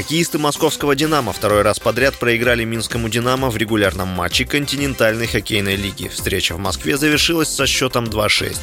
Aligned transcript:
Хоккеисты 0.00 0.38
московского 0.38 0.96
«Динамо» 0.96 1.30
второй 1.30 1.60
раз 1.60 1.78
подряд 1.78 2.18
проиграли 2.18 2.64
Минскому 2.64 3.10
«Динамо» 3.10 3.50
в 3.50 3.58
регулярном 3.58 4.08
матче 4.08 4.46
континентальной 4.46 5.26
хоккейной 5.26 5.76
лиги. 5.76 6.08
Встреча 6.08 6.54
в 6.54 6.58
Москве 6.58 6.96
завершилась 6.96 7.50
со 7.50 7.66
счетом 7.66 8.06
2-6. 8.06 8.56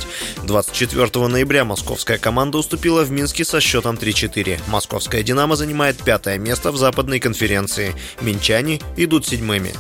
24 0.45 1.27
ноября 1.27 1.63
московская 1.63 2.17
команда 2.17 2.57
уступила 2.57 3.03
в 3.03 3.11
Минске 3.11 3.45
со 3.45 3.61
счетом 3.61 3.97
3-4. 3.97 4.61
Московская 4.65 5.21
«Динамо» 5.21 5.55
занимает 5.55 5.97
пятое 6.03 6.39
место 6.39 6.71
в 6.71 6.77
западной 6.77 7.19
конференции. 7.19 7.93
Минчане 8.19 8.81
идут 8.95 9.27
седьмыми. 9.27 9.73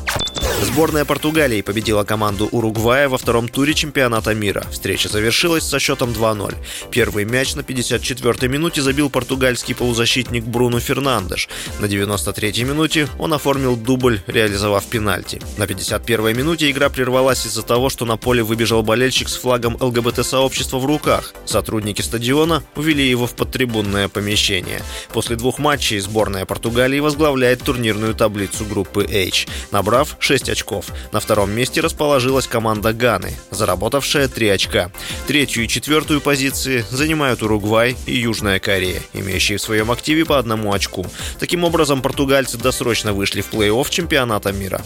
Сборная 0.59 1.05
Португалии 1.05 1.61
победила 1.61 2.03
команду 2.03 2.49
Уругвая 2.51 3.09
во 3.09 3.19
втором 3.19 3.47
туре 3.47 3.75
чемпионата 3.75 4.33
мира. 4.33 4.65
Встреча 4.71 5.07
завершилась 5.07 5.63
со 5.63 5.77
счетом 5.77 6.09
2-0. 6.11 6.55
Первый 6.89 7.25
мяч 7.25 7.53
на 7.53 7.61
54-й 7.61 8.47
минуте 8.47 8.81
забил 8.81 9.11
португальский 9.11 9.75
полузащитник 9.75 10.43
Бруно 10.43 10.79
Фернандеш. 10.79 11.47
На 11.79 11.85
93-й 11.85 12.63
минуте 12.63 13.07
он 13.19 13.33
оформил 13.33 13.75
дубль, 13.75 14.19
реализовав 14.25 14.83
пенальти. 14.85 15.39
На 15.57 15.63
51-й 15.63 16.33
минуте 16.33 16.71
игра 16.71 16.89
прервалась 16.89 17.45
из-за 17.45 17.61
того, 17.61 17.89
что 17.89 18.05
на 18.05 18.17
поле 18.17 18.41
выбежал 18.41 18.81
болельщик 18.81 19.29
с 19.29 19.35
флагом 19.35 19.77
ЛГБТ-сообщества 19.79 20.79
в 20.79 20.85
руках. 20.85 21.35
Сотрудники 21.45 22.01
стадиона 22.01 22.63
увели 22.75 23.07
его 23.07 23.27
в 23.27 23.35
подтрибунное 23.35 24.07
помещение. 24.07 24.81
После 25.13 25.35
двух 25.35 25.59
матчей 25.59 25.99
сборная 25.99 26.45
Португалии 26.45 26.99
возглавляет 26.99 27.61
турнирную 27.61 28.15
таблицу 28.15 28.65
группы 28.65 29.05
H, 29.05 29.47
набрав 29.71 30.15
6 30.19 30.46
6 30.47 30.49
очков. 30.49 30.85
На 31.11 31.19
втором 31.19 31.51
месте 31.51 31.81
расположилась 31.81 32.47
команда 32.47 32.93
Ганы, 32.93 33.33
заработавшая 33.51 34.27
3 34.27 34.49
очка. 34.49 34.91
Третью 35.27 35.65
и 35.65 35.67
четвертую 35.67 36.21
позиции 36.21 36.85
занимают 36.89 37.43
Уругвай 37.43 37.97
и 38.05 38.15
Южная 38.15 38.59
Корея, 38.59 39.01
имеющие 39.13 39.57
в 39.57 39.61
своем 39.61 39.91
активе 39.91 40.25
по 40.25 40.39
одному 40.39 40.73
очку. 40.73 41.05
Таким 41.39 41.63
образом, 41.63 42.01
португальцы 42.01 42.57
досрочно 42.57 43.13
вышли 43.13 43.41
в 43.41 43.53
плей-офф 43.53 43.89
чемпионата 43.89 44.51
мира. 44.51 44.81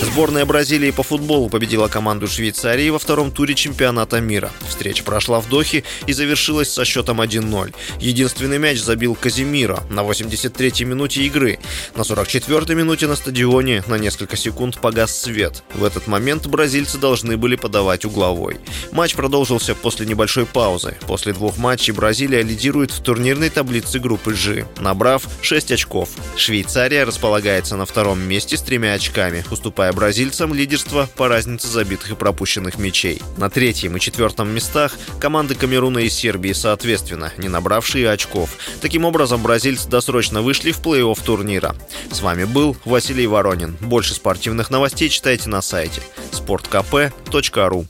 Сборная 0.00 0.44
Бразилии 0.46 0.92
по 0.92 1.02
футболу 1.02 1.48
победила 1.48 1.88
команду 1.88 2.28
Швейцарии 2.28 2.88
во 2.90 2.98
втором 2.98 3.32
туре 3.32 3.54
чемпионата 3.54 4.20
мира. 4.20 4.50
Встреча 4.68 5.02
прошла 5.02 5.40
в 5.40 5.48
Дохе 5.48 5.82
и 6.06 6.12
завершилась 6.12 6.72
со 6.72 6.84
счетом 6.84 7.20
1-0. 7.20 7.74
Единственный 7.98 8.58
мяч 8.58 8.80
забил 8.80 9.16
Казимира 9.16 9.82
на 9.90 10.00
83-й 10.00 10.84
минуте 10.84 11.22
игры. 11.22 11.58
На 11.96 12.02
44-й 12.02 12.74
минуте 12.76 13.08
на 13.08 13.16
стадионе 13.16 13.82
на 13.88 13.96
несколько 13.96 14.36
секунд 14.36 14.80
погас 14.80 15.16
свет. 15.20 15.64
В 15.74 15.82
этот 15.82 16.06
момент 16.06 16.46
бразильцы 16.46 16.96
должны 16.98 17.36
были 17.36 17.56
подавать 17.56 18.04
угловой. 18.04 18.58
Матч 18.92 19.14
продолжился 19.14 19.74
после 19.74 20.06
небольшой 20.06 20.46
паузы. 20.46 20.96
После 21.06 21.32
двух 21.32 21.58
матчей 21.58 21.92
Бразилия 21.92 22.42
лидирует 22.42 22.92
в 22.92 23.02
турнирной 23.02 23.50
таблице 23.50 23.98
группы 23.98 24.32
G, 24.32 24.64
набрав 24.78 25.24
6 25.42 25.72
очков. 25.72 26.10
Швейцария 26.36 27.04
располагается 27.04 27.76
на 27.76 27.84
втором 27.84 28.20
месте 28.20 28.56
с 28.56 28.62
тремя 28.62 28.94
очками, 28.94 29.44
уступая 29.50 29.87
бразильцам 29.92 30.54
лидерство 30.54 31.08
по 31.16 31.28
разнице 31.28 31.68
забитых 31.68 32.10
и 32.10 32.14
пропущенных 32.14 32.78
мячей. 32.78 33.22
На 33.36 33.50
третьем 33.50 33.96
и 33.96 34.00
четвертом 34.00 34.48
местах 34.50 34.96
команды 35.20 35.54
Камеруна 35.54 35.98
и 35.98 36.08
Сербии 36.08 36.52
соответственно, 36.52 37.32
не 37.38 37.48
набравшие 37.48 38.10
очков. 38.10 38.50
Таким 38.80 39.04
образом, 39.04 39.42
бразильцы 39.42 39.88
досрочно 39.88 40.42
вышли 40.42 40.72
в 40.72 40.80
плей-офф 40.80 41.24
турнира. 41.24 41.74
С 42.10 42.20
вами 42.20 42.44
был 42.44 42.76
Василий 42.84 43.26
Воронин. 43.26 43.76
Больше 43.80 44.14
спортивных 44.14 44.70
новостей 44.70 45.08
читайте 45.08 45.48
на 45.48 45.62
сайте 45.62 46.02
sportkp.ru 46.32 47.86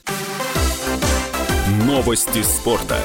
Новости 1.85 2.43
спорта. 2.43 2.97